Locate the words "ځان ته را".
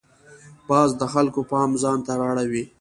1.81-2.27